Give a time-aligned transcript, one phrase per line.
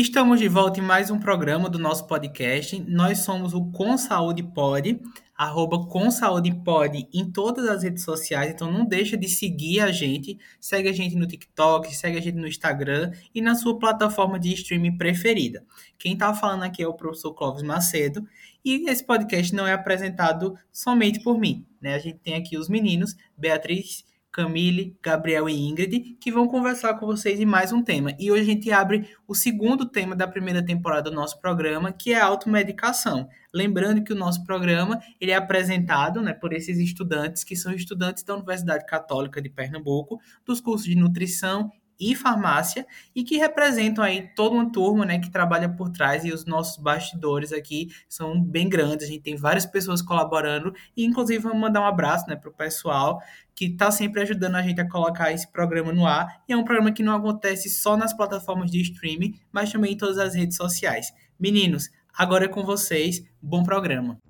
[0.00, 2.82] Estamos de volta em mais um programa do nosso podcast.
[2.88, 4.98] Nós somos o Com Saúde Pod,
[5.36, 9.92] arroba Com Saúde Pod em todas as redes sociais, então não deixa de seguir a
[9.92, 10.38] gente.
[10.58, 14.54] Segue a gente no TikTok, segue a gente no Instagram e na sua plataforma de
[14.54, 15.62] streaming preferida.
[15.98, 18.26] Quem está falando aqui é o professor Clóvis Macedo
[18.64, 21.66] e esse podcast não é apresentado somente por mim.
[21.78, 21.94] Né?
[21.94, 27.06] A gente tem aqui os meninos, Beatriz Camille, Gabriel e Ingrid, que vão conversar com
[27.06, 28.14] vocês em mais um tema.
[28.18, 32.12] E hoje a gente abre o segundo tema da primeira temporada do nosso programa, que
[32.12, 33.28] é a automedicação.
[33.52, 38.22] Lembrando que o nosso programa ele é apresentado né, por esses estudantes, que são estudantes
[38.22, 41.70] da Universidade Católica de Pernambuco, dos cursos de nutrição
[42.00, 46.32] e farmácia e que representam aí toda uma turma, né, que trabalha por trás e
[46.32, 49.06] os nossos bastidores aqui são bem grandes.
[49.06, 52.52] A gente tem várias pessoas colaborando e inclusive vamos mandar um abraço, né, para o
[52.52, 53.20] pessoal
[53.54, 56.42] que está sempre ajudando a gente a colocar esse programa no ar.
[56.48, 59.96] E é um programa que não acontece só nas plataformas de streaming, mas também em
[59.98, 61.12] todas as redes sociais.
[61.38, 63.22] Meninos, agora é com vocês.
[63.42, 64.29] Bom programa.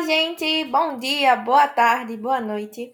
[0.00, 0.64] Olá, gente!
[0.64, 2.90] Bom dia, boa tarde, boa noite.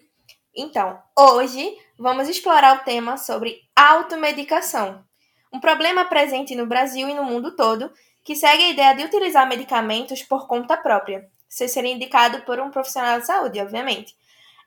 [0.53, 5.05] Então, hoje vamos explorar o tema sobre automedicação,
[5.53, 7.89] um problema presente no Brasil e no mundo todo
[8.25, 12.69] que segue a ideia de utilizar medicamentos por conta própria, sem ser indicado por um
[12.69, 14.13] profissional de saúde, obviamente.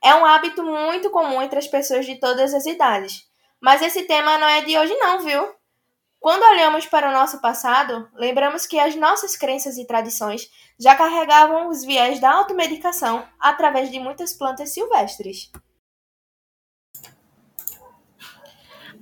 [0.03, 3.29] É um hábito muito comum entre as pessoas de todas as idades.
[3.61, 5.47] Mas esse tema não é de hoje não, viu?
[6.21, 10.47] Quando olhamos para o nosso passado, lembramos que as nossas crenças e tradições
[10.79, 15.51] já carregavam os viés da automedicação através de muitas plantas silvestres.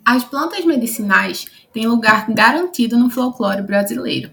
[0.05, 4.31] As plantas medicinais têm lugar garantido no folclore brasileiro.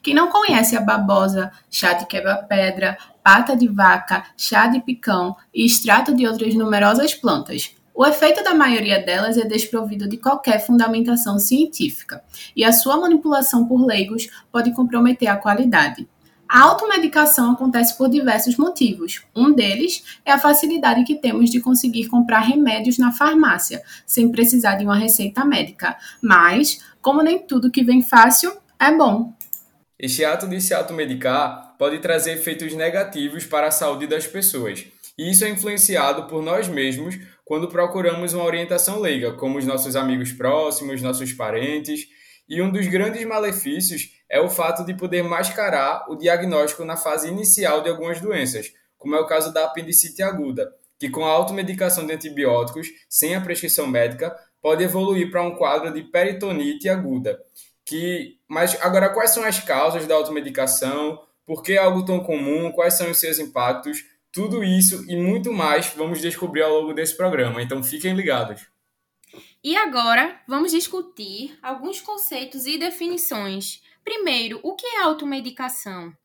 [0.00, 5.66] Quem não conhece a babosa, chá de quebra-pedra, pata de vaca, chá de picão e
[5.66, 7.76] extrato de outras numerosas plantas?
[8.00, 12.22] O efeito da maioria delas é desprovido de qualquer fundamentação científica,
[12.54, 16.08] e a sua manipulação por leigos pode comprometer a qualidade.
[16.48, 19.24] A automedicação acontece por diversos motivos.
[19.34, 24.76] Um deles é a facilidade que temos de conseguir comprar remédios na farmácia, sem precisar
[24.76, 25.96] de uma receita médica.
[26.22, 29.34] Mas, como nem tudo que vem fácil é bom.
[29.98, 34.86] Este ato de se automedicar pode trazer efeitos negativos para a saúde das pessoas.
[35.18, 39.96] E isso é influenciado por nós mesmos quando procuramos uma orientação leiga, como os nossos
[39.96, 42.06] amigos próximos, nossos parentes.
[42.46, 47.26] E um dos grandes malefícios é o fato de poder mascarar o diagnóstico na fase
[47.26, 52.06] inicial de algumas doenças, como é o caso da apendicite aguda, que com a automedicação
[52.06, 57.40] de antibióticos, sem a prescrição médica, pode evoluir para um quadro de peritonite aguda.
[57.82, 61.18] Que, mas agora, quais são as causas da automedicação?
[61.46, 62.70] Por que é algo tão comum?
[62.72, 64.04] Quais são os seus impactos?
[64.32, 68.66] Tudo isso e muito mais vamos descobrir ao longo desse programa, então fiquem ligados.
[69.62, 76.16] E agora vamos discutir alguns conceitos e definições Primeiro, o que é automedicação?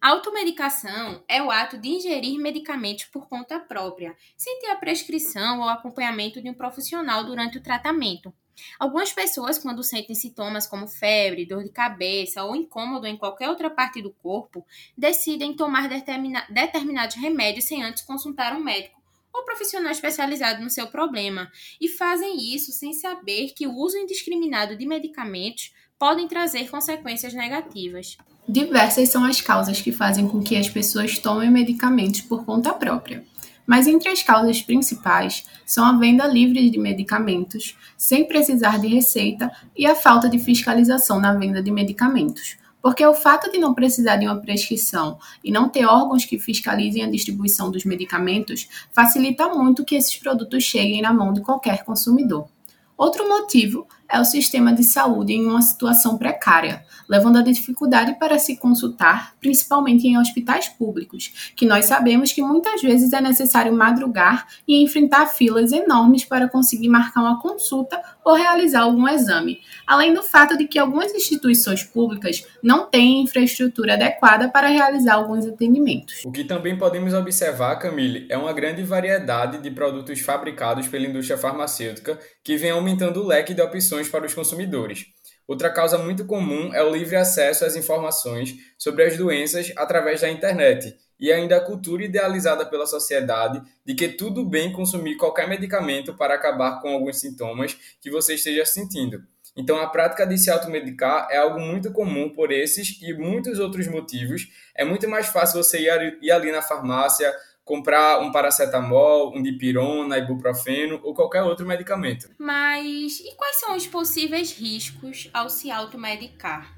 [0.00, 5.68] Automedicação é o ato de ingerir medicamentos por conta própria, sem ter a prescrição ou
[5.68, 8.34] acompanhamento de um profissional durante o tratamento.
[8.78, 13.70] Algumas pessoas, quando sentem sintomas como febre, dor de cabeça ou incômodo em qualquer outra
[13.70, 14.64] parte do corpo,
[14.96, 18.98] decidem tomar determina determinados remédios sem antes consultar um médico
[19.32, 24.76] ou profissional especializado no seu problema, e fazem isso sem saber que o uso indiscriminado
[24.76, 28.16] de medicamentos podem trazer consequências negativas.
[28.48, 33.24] Diversas são as causas que fazem com que as pessoas tomem medicamentos por conta própria.
[33.68, 39.52] Mas entre as causas principais são a venda livre de medicamentos, sem precisar de receita,
[39.76, 42.56] e a falta de fiscalização na venda de medicamentos.
[42.80, 47.04] Porque o fato de não precisar de uma prescrição e não ter órgãos que fiscalizem
[47.04, 52.48] a distribuição dos medicamentos facilita muito que esses produtos cheguem na mão de qualquer consumidor.
[52.96, 58.38] Outro motivo é o sistema de saúde em uma situação precária, levando a dificuldade para
[58.38, 64.46] se consultar, principalmente em hospitais públicos, que nós sabemos que muitas vezes é necessário madrugar
[64.66, 70.22] e enfrentar filas enormes para conseguir marcar uma consulta ou realizar algum exame, além do
[70.22, 76.22] fato de que algumas instituições públicas não têm infraestrutura adequada para realizar alguns atendimentos.
[76.24, 81.38] O que também podemos observar, Camille, é uma grande variedade de produtos fabricados pela indústria
[81.38, 85.06] farmacêutica que vem aumentando o leque de opções para os consumidores.
[85.46, 90.28] Outra causa muito comum é o livre acesso às informações sobre as doenças através da
[90.28, 96.14] internet e ainda a cultura idealizada pela sociedade de que tudo bem consumir qualquer medicamento
[96.14, 99.22] para acabar com alguns sintomas que você esteja sentindo.
[99.56, 103.88] Então, a prática de se automedicar é algo muito comum por esses e muitos outros
[103.88, 104.46] motivos.
[104.72, 107.34] É muito mais fácil você ir ali na farmácia,
[107.68, 112.30] comprar um paracetamol, um dipirona, ibuprofeno ou qualquer outro medicamento.
[112.38, 116.74] Mas e quais são os possíveis riscos ao se automedicar?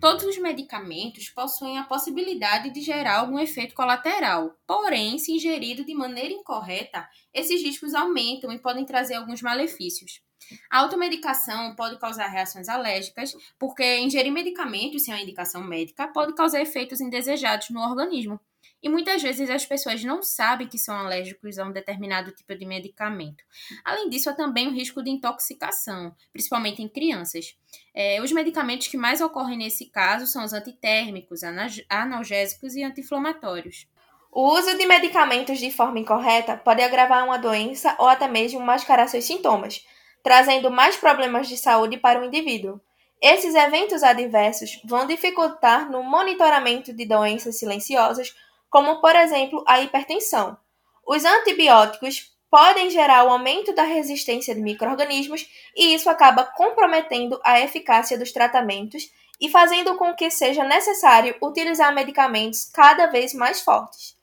[0.00, 5.94] Todos os medicamentos possuem a possibilidade de gerar algum efeito colateral, porém, se ingerido de
[5.94, 10.20] maneira incorreta, esses riscos aumentam e podem trazer alguns malefícios.
[10.68, 16.60] A automedicação pode causar reações alérgicas, porque ingerir medicamentos sem a indicação médica pode causar
[16.60, 18.38] efeitos indesejados no organismo.
[18.84, 22.66] E muitas vezes as pessoas não sabem que são alérgicos a um determinado tipo de
[22.66, 23.42] medicamento.
[23.82, 27.56] Além disso, há também o risco de intoxicação, principalmente em crianças.
[27.94, 31.40] É, os medicamentos que mais ocorrem nesse caso são os antitérmicos,
[31.88, 33.88] analgésicos e anti-inflamatórios.
[34.30, 39.08] O uso de medicamentos de forma incorreta pode agravar uma doença ou até mesmo mascarar
[39.08, 39.82] seus sintomas,
[40.22, 42.78] trazendo mais problemas de saúde para o indivíduo.
[43.22, 48.34] Esses eventos adversos vão dificultar no monitoramento de doenças silenciosas
[48.74, 50.56] como por exemplo a hipertensão.
[51.06, 57.60] Os antibióticos podem gerar o aumento da resistência de microrganismos e isso acaba comprometendo a
[57.60, 59.08] eficácia dos tratamentos
[59.40, 64.16] e fazendo com que seja necessário utilizar medicamentos cada vez mais fortes.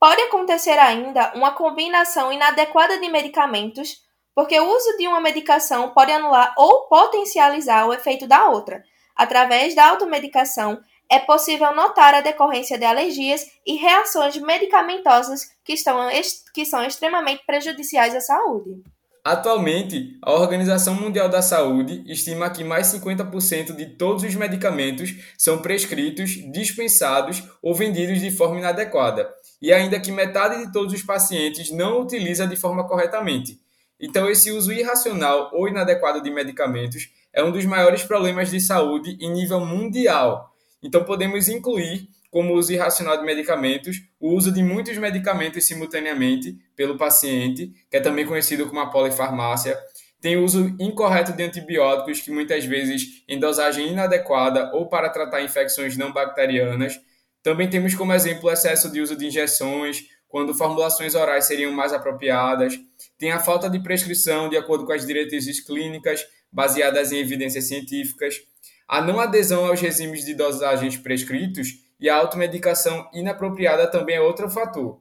[0.00, 4.02] Pode acontecer ainda uma combinação inadequada de medicamentos,
[4.34, 8.82] porque o uso de uma medicação pode anular ou potencializar o efeito da outra,
[9.16, 10.80] através da automedicação
[11.10, 16.08] é possível notar a decorrência de alergias e reações medicamentosas que, estão,
[16.52, 18.82] que são extremamente prejudiciais à saúde.
[19.22, 25.62] Atualmente, a Organização Mundial da Saúde estima que mais 50% de todos os medicamentos são
[25.62, 29.32] prescritos, dispensados ou vendidos de forma inadequada,
[29.62, 33.58] e ainda que metade de todos os pacientes não utiliza de forma corretamente.
[33.98, 39.18] Então, esse uso irracional ou inadequado de medicamentos é um dos maiores problemas de saúde
[39.20, 40.54] em nível mundial
[40.84, 46.98] então, podemos incluir como uso irracional de medicamentos, o uso de muitos medicamentos simultaneamente pelo
[46.98, 49.78] paciente, que é também conhecido como a polifarmácia.
[50.20, 55.42] Tem o uso incorreto de antibióticos, que muitas vezes em dosagem inadequada ou para tratar
[55.42, 57.00] infecções não bacterianas.
[57.42, 61.92] Também temos como exemplo o excesso de uso de injeções, quando formulações orais seriam mais
[61.92, 62.78] apropriadas.
[63.16, 68.40] Tem a falta de prescrição de acordo com as diretrizes clínicas, baseadas em evidências científicas
[68.88, 74.48] a não adesão aos regimes de dosagens prescritos e a automedicação inapropriada também é outro
[74.48, 75.00] fator.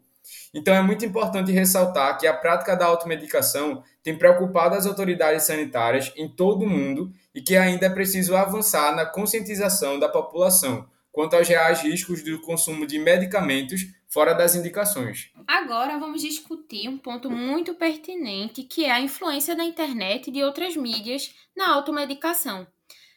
[0.53, 6.13] Então é muito importante ressaltar que a prática da automedicação tem preocupado as autoridades sanitárias
[6.15, 11.35] em todo o mundo e que ainda é preciso avançar na conscientização da população quanto
[11.35, 15.31] aos reais riscos do consumo de medicamentos fora das indicações.
[15.47, 20.43] Agora vamos discutir um ponto muito pertinente, que é a influência da internet e de
[20.43, 22.67] outras mídias na automedicação.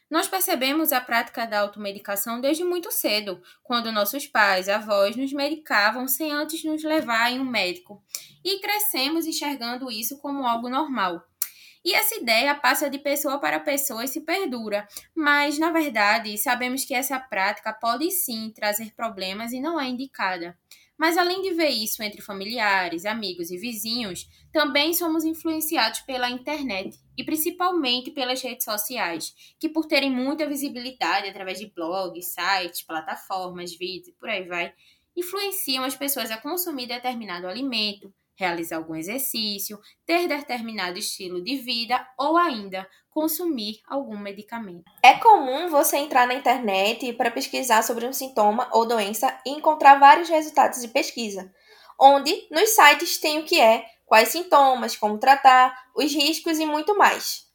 [0.09, 6.07] Nós percebemos a prática da automedicação desde muito cedo, quando nossos pais, avós nos medicavam
[6.07, 8.01] sem antes nos levar em um médico,
[8.43, 11.21] e crescemos enxergando isso como algo normal.
[11.85, 16.83] E essa ideia passa de pessoa para pessoa e se perdura, mas na verdade sabemos
[16.83, 20.57] que essa prática pode sim trazer problemas e não é indicada.
[20.97, 26.99] Mas além de ver isso entre familiares, amigos e vizinhos, também somos influenciados pela internet
[27.15, 33.75] e principalmente pelas redes sociais, que por terem muita visibilidade através de blogs, sites, plataformas,
[33.77, 34.73] vídeos e por aí vai,
[35.15, 42.07] influenciam as pessoas a consumir determinado alimento, realizar algum exercício, ter determinado estilo de vida
[42.17, 44.83] ou ainda consumir algum medicamento.
[45.03, 49.99] É comum você entrar na internet para pesquisar sobre um sintoma ou doença e encontrar
[49.99, 51.51] vários resultados de pesquisa,
[51.99, 56.95] onde nos sites tem o que é, quais sintomas, como tratar, os riscos e muito
[56.95, 57.47] mais.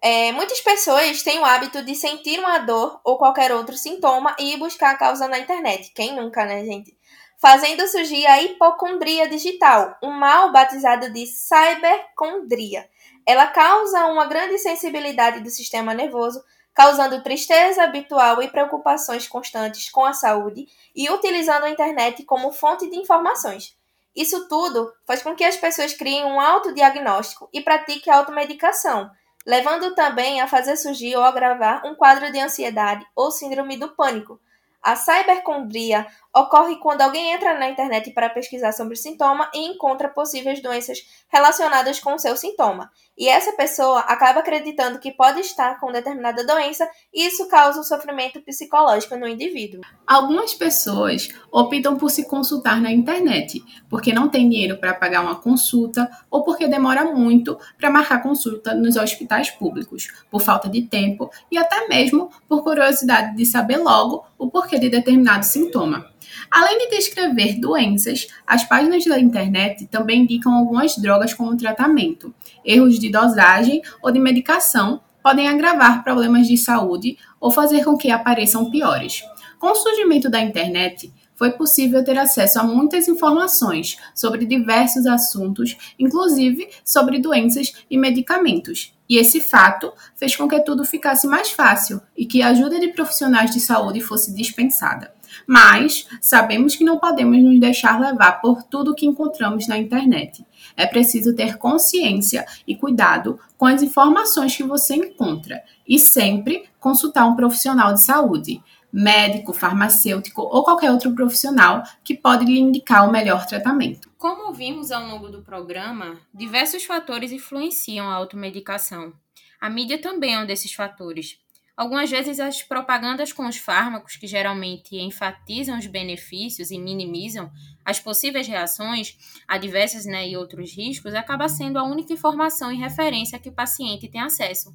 [0.00, 4.56] É, muitas pessoas têm o hábito de sentir uma dor ou qualquer outro sintoma e
[4.56, 5.92] buscar a causa na internet.
[5.92, 6.96] Quem nunca, né, gente?
[7.38, 12.88] Fazendo surgir a hipocondria digital, um mal batizado de cybercondria.
[13.24, 16.42] Ela causa uma grande sensibilidade do sistema nervoso,
[16.74, 22.90] causando tristeza habitual e preocupações constantes com a saúde e utilizando a internet como fonte
[22.90, 23.76] de informações.
[24.14, 29.10] Isso tudo faz com que as pessoas criem um autodiagnóstico e pratiquem automedicação,
[29.46, 34.40] levando também a fazer surgir ou agravar um quadro de ansiedade ou síndrome do pânico,
[34.82, 36.06] a cybercondria
[36.40, 40.98] ocorre quando alguém entra na internet para pesquisar sobre o sintoma e encontra possíveis doenças
[41.28, 42.90] relacionadas com o seu sintoma.
[43.16, 47.82] E essa pessoa acaba acreditando que pode estar com determinada doença e isso causa um
[47.82, 49.80] sofrimento psicológico no indivíduo.
[50.06, 55.34] Algumas pessoas optam por se consultar na internet, porque não tem dinheiro para pagar uma
[55.34, 61.28] consulta ou porque demora muito para marcar consulta nos hospitais públicos, por falta de tempo
[61.50, 66.06] e até mesmo por curiosidade de saber logo o porquê de determinado sintoma.
[66.50, 72.34] Além de descrever doenças, as páginas da internet também indicam algumas drogas como tratamento.
[72.64, 78.10] Erros de dosagem ou de medicação podem agravar problemas de saúde ou fazer com que
[78.10, 79.22] apareçam piores.
[79.58, 85.76] Com o surgimento da internet, foi possível ter acesso a muitas informações sobre diversos assuntos,
[85.98, 88.92] inclusive sobre doenças e medicamentos.
[89.08, 92.88] E esse fato fez com que tudo ficasse mais fácil e que a ajuda de
[92.88, 95.17] profissionais de saúde fosse dispensada.
[95.46, 100.44] Mas sabemos que não podemos nos deixar levar por tudo que encontramos na internet.
[100.76, 107.26] É preciso ter consciência e cuidado com as informações que você encontra e sempre consultar
[107.26, 113.12] um profissional de saúde, médico, farmacêutico ou qualquer outro profissional que pode lhe indicar o
[113.12, 114.10] melhor tratamento.
[114.16, 119.12] Como vimos ao longo do programa, diversos fatores influenciam a automedicação.
[119.60, 121.38] A mídia também é um desses fatores.
[121.78, 127.52] Algumas vezes as propagandas com os fármacos, que geralmente enfatizam os benefícios e minimizam
[127.84, 129.16] as possíveis reações
[129.46, 134.08] adversas né, e outros riscos, acaba sendo a única informação e referência que o paciente
[134.08, 134.74] tem acesso.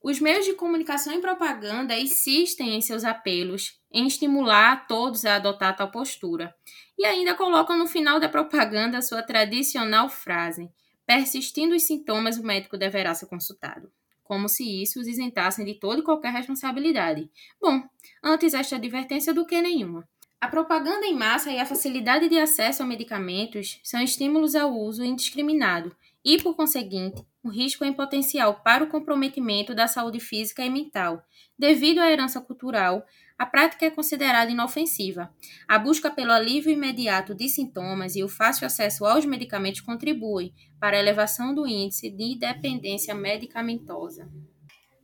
[0.00, 5.74] Os meios de comunicação e propaganda insistem em seus apelos em estimular todos a adotar
[5.74, 6.54] tal postura
[6.96, 10.70] e ainda colocam no final da propaganda a sua tradicional frase:
[11.04, 13.90] persistindo os sintomas, o médico deverá ser consultado
[14.24, 17.30] como se isso os isentassem de toda e qualquer responsabilidade.
[17.60, 17.82] Bom,
[18.22, 20.08] antes esta advertência do que nenhuma.
[20.40, 25.04] A propaganda em massa e a facilidade de acesso a medicamentos são estímulos ao uso
[25.04, 30.70] indiscriminado e, por conseguinte, o risco em potencial para o comprometimento da saúde física e
[30.70, 31.22] mental,
[31.58, 33.04] devido à herança cultural,
[33.36, 35.32] a prática é considerada inofensiva.
[35.66, 40.96] A busca pelo alívio imediato de sintomas e o fácil acesso aos medicamentos contribuem para
[40.96, 44.28] a elevação do índice de dependência medicamentosa.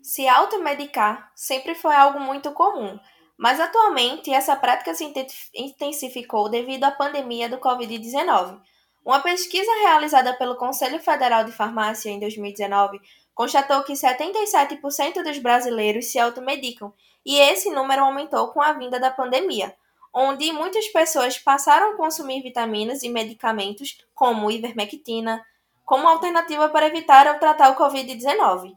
[0.03, 2.99] Se automedicar sempre foi algo muito comum,
[3.37, 5.13] mas atualmente essa prática se
[5.55, 8.61] intensificou devido à pandemia do Covid-19.
[9.05, 13.01] Uma pesquisa realizada pelo Conselho Federal de Farmácia em 2019
[13.35, 16.93] constatou que 77% dos brasileiros se automedicam
[17.25, 19.75] e esse número aumentou com a vinda da pandemia,
[20.13, 25.45] onde muitas pessoas passaram a consumir vitaminas e medicamentos como ivermectina
[25.91, 28.77] como alternativa para evitar ou tratar o Covid-19.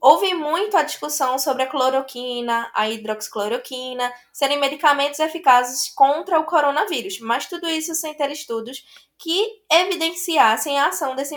[0.00, 7.20] Houve muito a discussão sobre a cloroquina, a hidroxicloroquina, serem medicamentos eficazes contra o coronavírus,
[7.20, 8.84] mas tudo isso sem ter estudos
[9.16, 11.36] que evidenciassem a ação desse,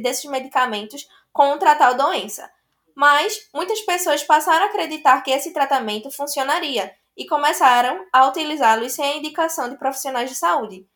[0.00, 2.48] desses medicamentos contra a tal doença.
[2.96, 9.04] Mas muitas pessoas passaram a acreditar que esse tratamento funcionaria e começaram a utilizá-lo sem
[9.04, 10.86] a indicação de profissionais de saúde.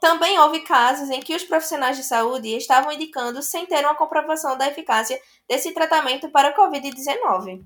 [0.00, 4.56] Também houve casos em que os profissionais de saúde estavam indicando sem ter uma comprovação
[4.56, 7.62] da eficácia desse tratamento para a Covid-19.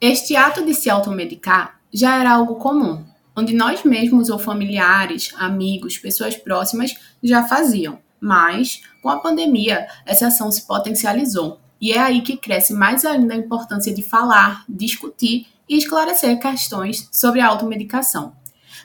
[0.00, 3.04] Este ato de se automedicar já era algo comum,
[3.36, 7.98] onde nós mesmos ou familiares, amigos, pessoas próximas já faziam.
[8.20, 11.60] Mas, com a pandemia, essa ação se potencializou.
[11.80, 17.08] E é aí que cresce mais ainda a importância de falar, discutir e esclarecer questões
[17.12, 18.32] sobre a automedicação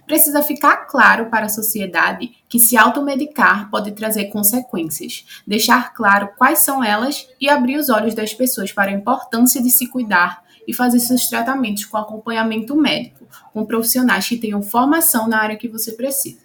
[0.05, 6.59] precisa ficar claro para a sociedade que se automedicar pode trazer consequências, deixar claro quais
[6.59, 10.73] são elas e abrir os olhos das pessoas para a importância de se cuidar e
[10.73, 15.91] fazer seus tratamentos com acompanhamento médico, com profissionais que tenham formação na área que você
[15.93, 16.43] precisa.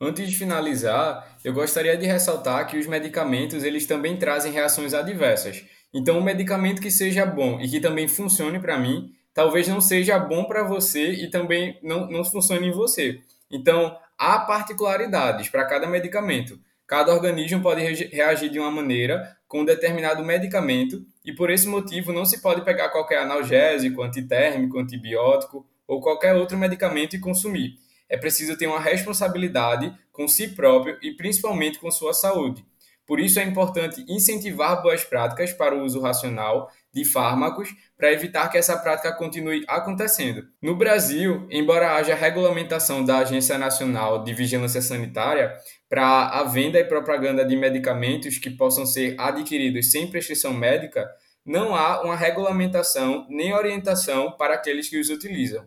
[0.00, 5.64] Antes de finalizar, eu gostaria de ressaltar que os medicamentos eles também trazem reações adversas.
[5.96, 10.18] Então, um medicamento que seja bom e que também funcione para mim, talvez não seja
[10.18, 13.22] bom para você e também não, não funcione em você.
[13.50, 16.60] Então, há particularidades para cada medicamento.
[16.86, 22.12] Cada organismo pode reagir de uma maneira com um determinado medicamento e por esse motivo
[22.12, 27.78] não se pode pegar qualquer analgésico, antitérmico, antibiótico ou qualquer outro medicamento e consumir.
[28.06, 32.62] É preciso ter uma responsabilidade com si próprio e principalmente com sua saúde.
[33.06, 38.48] Por isso é importante incentivar boas práticas para o uso racional de fármacos para evitar
[38.48, 40.44] que essa prática continue acontecendo.
[40.60, 45.54] No Brasil, embora haja regulamentação da Agência Nacional de Vigilância Sanitária
[45.88, 51.06] para a venda e propaganda de medicamentos que possam ser adquiridos sem prescrição médica,
[51.44, 55.64] não há uma regulamentação nem orientação para aqueles que os utilizam.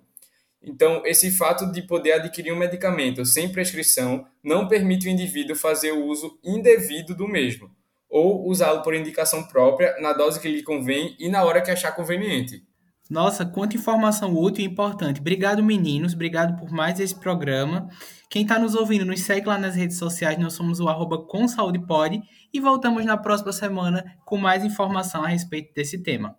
[0.61, 5.91] Então, esse fato de poder adquirir um medicamento sem prescrição não permite o indivíduo fazer
[5.91, 7.71] o uso indevido do mesmo,
[8.09, 11.93] ou usá-lo por indicação própria, na dose que lhe convém e na hora que achar
[11.93, 12.67] conveniente.
[13.09, 15.19] Nossa, quanta informação útil e importante.
[15.19, 16.13] Obrigado, meninos.
[16.13, 17.89] Obrigado por mais esse programa.
[18.29, 20.37] Quem está nos ouvindo, nos segue lá nas redes sociais.
[20.37, 22.21] Nós somos o arroba com saúde pode
[22.53, 26.37] e voltamos na próxima semana com mais informação a respeito desse tema.